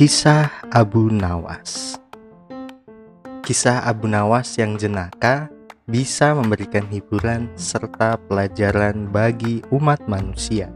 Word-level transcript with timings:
Kisah 0.00 0.48
Abu 0.72 1.12
Nawas 1.12 2.00
Kisah 3.44 3.84
Abu 3.84 4.08
Nawas 4.08 4.48
yang 4.56 4.80
jenaka 4.80 5.52
bisa 5.84 6.32
memberikan 6.32 6.88
hiburan 6.88 7.52
serta 7.52 8.16
pelajaran 8.24 9.12
bagi 9.12 9.60
umat 9.68 10.00
manusia. 10.08 10.72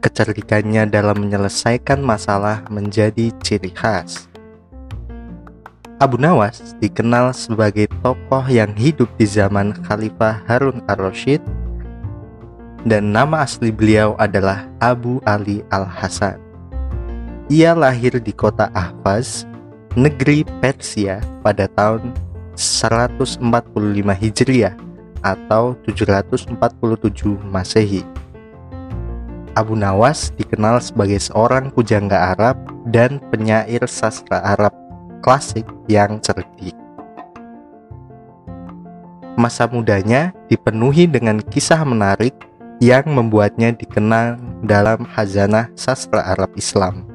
Kecerdikannya 0.00 0.88
dalam 0.88 1.20
menyelesaikan 1.20 2.00
masalah 2.00 2.64
menjadi 2.72 3.28
ciri 3.44 3.76
khas. 3.76 4.24
Abu 6.00 6.16
Nawas 6.16 6.72
dikenal 6.80 7.36
sebagai 7.36 7.92
tokoh 8.00 8.48
yang 8.48 8.72
hidup 8.72 9.12
di 9.20 9.28
zaman 9.28 9.76
Khalifah 9.84 10.48
Harun 10.48 10.80
ar-Rasyid 10.88 11.44
dan 12.88 13.12
nama 13.12 13.44
asli 13.44 13.68
beliau 13.68 14.16
adalah 14.16 14.64
Abu 14.80 15.20
Ali 15.28 15.60
Al-Hasan. 15.68 16.41
Ia 17.50 17.74
lahir 17.74 18.22
di 18.22 18.30
kota 18.30 18.70
Ahvaz, 18.70 19.42
negeri 19.98 20.46
Persia 20.62 21.18
pada 21.42 21.66
tahun 21.74 22.14
145 22.54 23.42
Hijriah 24.14 24.78
atau 25.26 25.74
747 25.82 26.54
Masehi. 27.50 28.06
Abu 29.58 29.76
Nawas 29.76 30.30
dikenal 30.38 30.80
sebagai 30.80 31.18
seorang 31.18 31.68
pujangga 31.74 32.32
Arab 32.32 32.56
dan 32.88 33.20
penyair 33.28 33.84
sastra 33.90 34.40
Arab 34.40 34.72
klasik 35.20 35.66
yang 35.90 36.22
cerdik. 36.22 36.72
Masa 39.36 39.66
mudanya 39.66 40.30
dipenuhi 40.46 41.10
dengan 41.10 41.42
kisah 41.42 41.82
menarik 41.84 42.32
yang 42.80 43.12
membuatnya 43.12 43.74
dikenal 43.76 44.40
dalam 44.64 45.04
hazanah 45.04 45.68
sastra 45.76 46.32
Arab 46.32 46.52
Islam. 46.56 47.11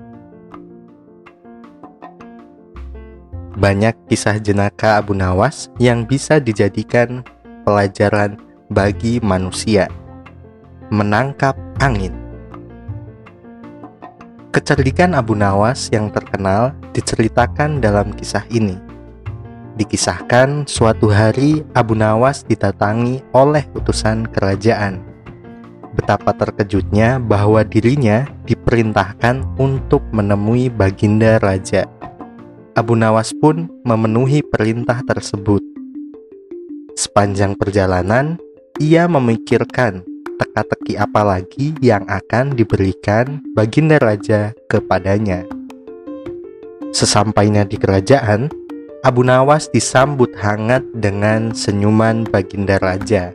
Banyak 3.57 3.97
kisah 4.05 4.37
jenaka 4.37 5.01
Abu 5.01 5.17
Nawas 5.17 5.73
yang 5.81 6.05
bisa 6.05 6.37
dijadikan 6.37 7.25
pelajaran 7.65 8.37
bagi 8.69 9.17
manusia. 9.17 9.89
Menangkap 10.93 11.57
angin. 11.81 12.13
Kecerdikan 14.53 15.17
Abu 15.17 15.33
Nawas 15.33 15.89
yang 15.89 16.13
terkenal 16.13 16.77
diceritakan 16.93 17.81
dalam 17.81 18.13
kisah 18.13 18.45
ini. 18.53 18.77
Dikisahkan 19.77 20.69
suatu 20.69 21.09
hari 21.09 21.65
Abu 21.73 21.97
Nawas 21.97 22.45
ditatangi 22.45 23.25
oleh 23.33 23.65
utusan 23.73 24.29
kerajaan. 24.29 25.01
Betapa 25.97 26.29
terkejutnya 26.33 27.17
bahwa 27.17 27.65
dirinya 27.65 28.29
diperintahkan 28.45 29.57
untuk 29.57 30.05
menemui 30.13 30.69
baginda 30.69 31.41
raja 31.41 31.89
Abu 32.77 32.93
Nawas 32.93 33.33
pun 33.33 33.65
memenuhi 33.81 34.45
perintah 34.45 35.01
tersebut. 35.01 35.65
Sepanjang 36.93 37.57
perjalanan, 37.57 38.37
ia 38.77 39.09
memikirkan 39.09 40.05
teka-teki 40.37 40.93
apa 40.93 41.25
lagi 41.25 41.73
yang 41.81 42.05
akan 42.05 42.53
diberikan 42.53 43.41
baginda 43.57 43.97
raja 43.97 44.53
kepadanya. 44.69 45.41
Sesampainya 46.93 47.65
di 47.65 47.81
kerajaan, 47.81 48.53
Abu 49.01 49.25
Nawas 49.25 49.73
disambut 49.73 50.37
hangat 50.37 50.85
dengan 50.93 51.57
senyuman 51.57 52.29
baginda 52.29 52.77
raja. 52.77 53.33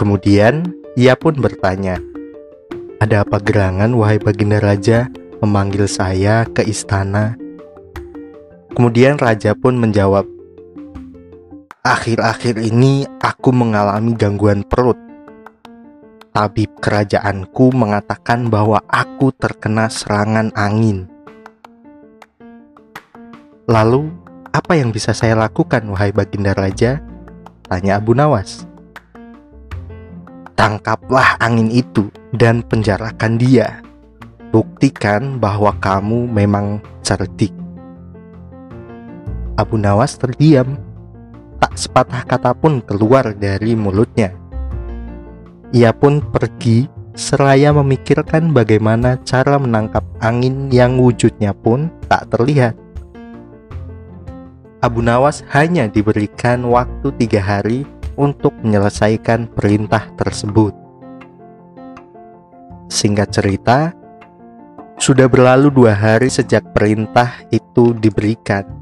Kemudian, 0.00 0.72
ia 0.96 1.12
pun 1.12 1.36
bertanya, 1.36 2.00
"Ada 3.04 3.28
apa 3.28 3.36
gerangan, 3.36 3.92
wahai 3.92 4.16
baginda 4.16 4.64
raja, 4.64 5.12
memanggil 5.44 5.84
saya 5.84 6.48
ke 6.48 6.64
istana?" 6.64 7.41
Kemudian 8.72 9.20
raja 9.20 9.52
pun 9.52 9.76
menjawab, 9.76 10.24
Akhir-akhir 11.82 12.62
ini 12.62 13.02
aku 13.18 13.50
mengalami 13.50 14.14
gangguan 14.14 14.62
perut. 14.62 14.94
Tabib 16.30 16.78
kerajaanku 16.78 17.74
mengatakan 17.74 18.46
bahwa 18.46 18.78
aku 18.86 19.34
terkena 19.34 19.90
serangan 19.90 20.54
angin. 20.54 21.10
Lalu, 23.66 24.14
apa 24.54 24.78
yang 24.78 24.94
bisa 24.94 25.10
saya 25.10 25.34
lakukan, 25.34 25.82
wahai 25.90 26.14
baginda 26.14 26.54
raja? 26.54 27.02
Tanya 27.66 27.98
Abu 27.98 28.14
Nawas. 28.14 28.62
Tangkaplah 30.54 31.34
angin 31.42 31.66
itu 31.66 32.14
dan 32.30 32.62
penjarakan 32.62 33.42
dia. 33.42 33.82
Buktikan 34.54 35.42
bahwa 35.42 35.74
kamu 35.82 36.30
memang 36.30 36.78
cerdik. 37.02 37.61
Abu 39.56 39.76
Nawas 39.76 40.16
terdiam. 40.16 40.80
Tak 41.60 41.76
sepatah 41.78 42.24
kata 42.24 42.56
pun 42.56 42.80
keluar 42.82 43.36
dari 43.36 43.76
mulutnya. 43.76 44.34
Ia 45.70 45.94
pun 45.94 46.20
pergi 46.20 46.88
seraya 47.12 47.70
memikirkan 47.76 48.50
bagaimana 48.56 49.20
cara 49.22 49.60
menangkap 49.60 50.02
angin 50.24 50.72
yang 50.72 50.96
wujudnya 50.96 51.52
pun 51.52 51.92
tak 52.08 52.32
terlihat. 52.32 52.74
Abu 54.82 54.98
Nawas 55.04 55.46
hanya 55.54 55.86
diberikan 55.86 56.66
waktu 56.66 57.14
tiga 57.14 57.38
hari 57.38 57.86
untuk 58.18 58.50
menyelesaikan 58.66 59.46
perintah 59.54 60.10
tersebut. 60.18 60.74
Singkat 62.90 63.28
cerita, 63.30 63.94
sudah 64.98 65.30
berlalu 65.30 65.70
dua 65.70 65.94
hari 65.94 66.28
sejak 66.28 66.74
perintah 66.74 67.46
itu 67.54 67.94
diberikan. 67.94 68.81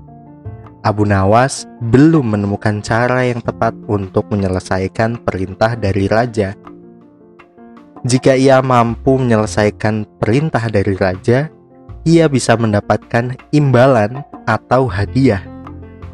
Abu 0.81 1.05
Nawas 1.05 1.69
belum 1.93 2.33
menemukan 2.33 2.81
cara 2.81 3.29
yang 3.29 3.45
tepat 3.45 3.77
untuk 3.85 4.33
menyelesaikan 4.33 5.21
perintah 5.21 5.77
dari 5.77 6.09
raja. 6.09 6.57
Jika 8.01 8.33
ia 8.33 8.65
mampu 8.65 9.21
menyelesaikan 9.21 10.09
perintah 10.17 10.65
dari 10.73 10.97
raja, 10.97 11.53
ia 12.09 12.25
bisa 12.33 12.57
mendapatkan 12.57 13.37
imbalan 13.53 14.25
atau 14.49 14.89
hadiah, 14.89 15.45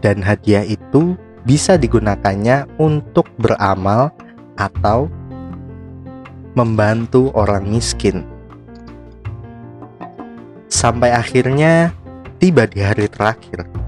dan 0.03 0.19
hadiah 0.19 0.66
itu 0.66 1.15
bisa 1.47 1.78
digunakannya 1.78 2.66
untuk 2.82 3.31
beramal 3.38 4.10
atau 4.59 5.06
membantu 6.59 7.31
orang 7.38 7.71
miskin. 7.71 8.26
Sampai 10.66 11.15
akhirnya 11.15 11.94
tiba 12.43 12.66
di 12.66 12.82
hari 12.82 13.06
terakhir 13.06 13.85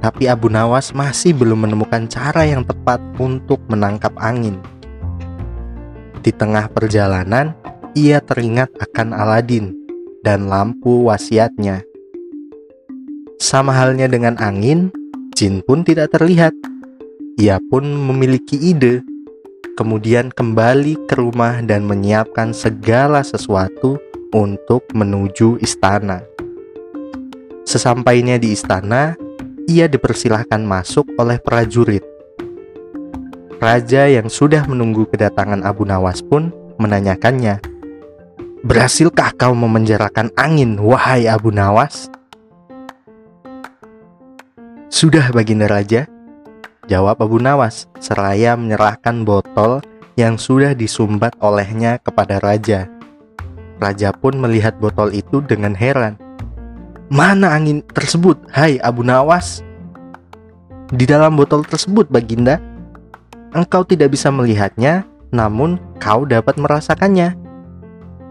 tapi 0.00 0.26
Abu 0.26 0.48
Nawas 0.48 0.96
masih 0.96 1.36
belum 1.36 1.68
menemukan 1.68 2.08
cara 2.08 2.48
yang 2.48 2.64
tepat 2.64 2.98
untuk 3.20 3.60
menangkap 3.68 4.16
angin. 4.16 4.56
Di 6.20 6.32
tengah 6.32 6.68
perjalanan, 6.72 7.56
ia 7.92 8.20
teringat 8.20 8.72
akan 8.80 9.12
Aladin 9.12 9.76
dan 10.24 10.48
lampu 10.48 11.08
wasiatnya. 11.08 11.84
Sama 13.40 13.72
halnya 13.72 14.04
dengan 14.08 14.36
angin, 14.36 14.92
jin 15.32 15.64
pun 15.64 15.80
tidak 15.84 16.12
terlihat. 16.12 16.52
Ia 17.40 17.56
pun 17.72 17.88
memiliki 17.88 18.56
ide, 18.60 19.00
kemudian 19.80 20.28
kembali 20.28 21.08
ke 21.08 21.16
rumah 21.16 21.64
dan 21.64 21.88
menyiapkan 21.88 22.52
segala 22.52 23.24
sesuatu 23.24 23.96
untuk 24.36 24.84
menuju 24.92 25.56
istana. 25.64 26.20
Sesampainya 27.64 28.36
di 28.36 28.52
istana, 28.52 29.16
ia 29.70 29.86
dipersilahkan 29.86 30.58
masuk 30.58 31.06
oleh 31.14 31.38
prajurit. 31.38 32.02
Raja 33.62 34.10
yang 34.10 34.26
sudah 34.26 34.66
menunggu 34.66 35.06
kedatangan 35.06 35.62
Abu 35.62 35.86
Nawas 35.86 36.26
pun 36.26 36.50
menanyakannya, 36.82 37.62
"Berhasilkah 38.66 39.38
kau 39.38 39.54
memenjarakan 39.54 40.34
angin, 40.34 40.74
wahai 40.82 41.30
Abu 41.30 41.54
Nawas?" 41.54 42.10
"Sudah, 44.90 45.30
Baginda 45.30 45.70
Raja," 45.70 46.10
jawab 46.90 47.22
Abu 47.22 47.38
Nawas 47.38 47.86
seraya 48.02 48.58
menyerahkan 48.58 49.22
botol 49.22 49.86
yang 50.18 50.34
sudah 50.34 50.74
disumbat 50.74 51.38
olehnya 51.38 52.02
kepada 52.02 52.42
raja. 52.42 52.90
Raja 53.80 54.10
pun 54.12 54.36
melihat 54.36 54.76
botol 54.76 55.14
itu 55.14 55.40
dengan 55.40 55.72
heran. 55.72 56.18
Mana 57.10 57.50
angin 57.58 57.82
tersebut, 57.82 58.38
hai 58.54 58.78
Abu 58.78 59.02
Nawas? 59.02 59.66
Di 60.94 61.10
dalam 61.10 61.34
botol 61.34 61.66
tersebut, 61.66 62.06
Baginda. 62.06 62.62
Engkau 63.50 63.82
tidak 63.82 64.14
bisa 64.14 64.30
melihatnya, 64.30 65.02
namun 65.34 65.82
kau 65.98 66.22
dapat 66.22 66.54
merasakannya. 66.54 67.34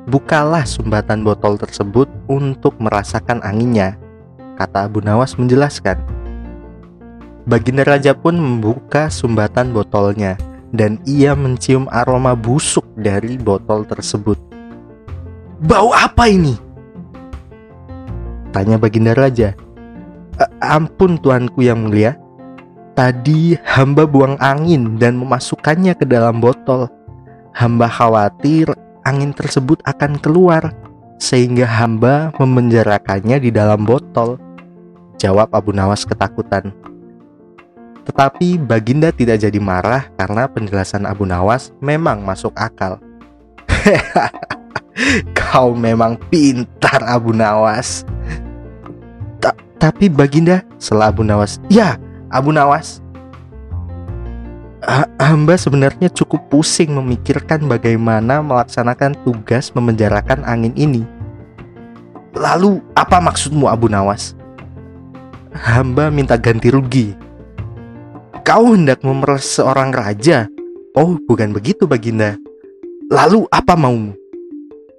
Bukalah 0.08 0.64
sumbatan 0.64 1.28
botol 1.28 1.60
tersebut 1.60 2.08
untuk 2.32 2.80
merasakan 2.80 3.44
anginnya, 3.44 4.00
kata 4.56 4.88
Abu 4.88 5.04
Nawas 5.04 5.36
menjelaskan. 5.36 6.00
Baginda 7.44 7.84
Raja 7.84 8.16
pun 8.16 8.40
membuka 8.40 9.12
sumbatan 9.12 9.76
botolnya 9.76 10.40
dan 10.72 11.04
ia 11.04 11.36
mencium 11.36 11.84
aroma 11.92 12.32
busuk 12.32 12.88
dari 12.96 13.36
botol 13.36 13.84
tersebut. 13.84 14.40
Bau 15.68 15.92
apa 15.92 16.32
ini? 16.32 16.69
Tanya 18.50 18.82
Baginda 18.82 19.14
Raja. 19.14 19.54
Ampun 20.64 21.20
tuanku 21.20 21.62
yang 21.62 21.86
mulia, 21.86 22.16
tadi 22.96 23.60
hamba 23.68 24.08
buang 24.08 24.40
angin 24.40 24.96
dan 24.96 25.20
memasukkannya 25.20 25.94
ke 26.00 26.08
dalam 26.08 26.40
botol. 26.40 26.88
Hamba 27.52 27.92
khawatir 27.92 28.72
angin 29.04 29.36
tersebut 29.36 29.84
akan 29.84 30.16
keluar, 30.22 30.72
sehingga 31.20 31.68
hamba 31.68 32.32
memenjarakannya 32.40 33.38
di 33.44 33.52
dalam 33.52 33.84
botol. 33.84 34.40
Jawab 35.20 35.52
Abu 35.52 35.76
Nawas 35.76 36.08
ketakutan. 36.08 36.72
Tetapi 38.08 38.58
Baginda 38.58 39.14
tidak 39.14 39.44
jadi 39.44 39.60
marah 39.62 40.10
karena 40.18 40.50
penjelasan 40.50 41.06
Abu 41.06 41.28
Nawas 41.28 41.76
memang 41.84 42.24
masuk 42.24 42.56
akal. 42.56 42.98
Kau 45.38 45.76
memang 45.76 46.18
pintar 46.32 47.06
Abu 47.06 47.36
Nawas. 47.36 48.08
Ta 49.80 49.96
tapi 49.96 50.12
Baginda, 50.12 50.60
setelah 50.76 51.08
Abu 51.08 51.24
Nawas, 51.24 51.64
ya 51.72 51.96
Abu 52.28 52.52
Nawas. 52.52 53.00
hamba 55.20 55.60
sebenarnya 55.60 56.08
cukup 56.12 56.48
pusing 56.48 56.96
memikirkan 56.96 57.68
bagaimana 57.68 58.40
melaksanakan 58.40 59.12
tugas 59.28 59.72
memenjarakan 59.76 60.44
angin 60.48 60.72
ini. 60.76 61.04
Lalu 62.36 62.80
apa 62.96 63.20
maksudmu 63.24 63.68
Abu 63.72 63.88
Nawas? 63.92 64.36
Hamba 65.56 66.12
minta 66.12 66.36
ganti 66.36 66.72
rugi. 66.72 67.16
Kau 68.44 68.72
hendak 68.76 69.04
memeras 69.04 69.48
seorang 69.48 69.96
raja? 69.96 70.48
Oh, 70.96 71.16
bukan 71.28 71.56
begitu 71.56 71.88
Baginda. 71.88 72.36
Lalu 73.12 73.48
apa 73.52 73.76
maumu? 73.80 74.19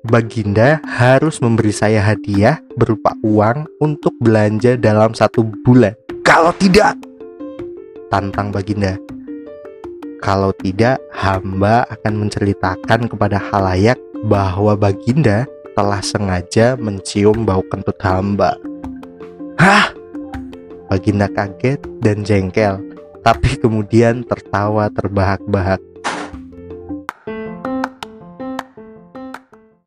Baginda 0.00 0.80
harus 0.88 1.44
memberi 1.44 1.76
saya 1.76 2.00
hadiah 2.00 2.56
berupa 2.72 3.12
uang 3.20 3.68
untuk 3.84 4.16
belanja 4.16 4.80
dalam 4.80 5.12
satu 5.12 5.44
bulan. 5.60 5.92
Kalau 6.24 6.56
tidak, 6.56 6.96
tantang 8.08 8.48
Baginda. 8.48 8.96
Kalau 10.24 10.56
tidak, 10.56 10.96
hamba 11.12 11.84
akan 11.92 12.16
menceritakan 12.16 13.12
kepada 13.12 13.36
halayak 13.52 14.00
bahwa 14.24 14.72
Baginda 14.72 15.44
telah 15.76 16.00
sengaja 16.00 16.80
mencium 16.80 17.44
bau 17.44 17.60
kentut 17.68 18.00
hamba. 18.00 18.56
Hah? 19.60 19.92
Baginda 20.88 21.28
kaget 21.28 21.76
dan 22.00 22.24
jengkel, 22.24 22.80
tapi 23.20 23.52
kemudian 23.60 24.24
tertawa 24.24 24.88
terbahak-bahak. 24.88 25.89